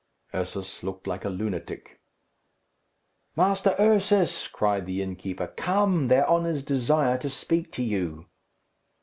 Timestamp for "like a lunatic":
1.05-2.01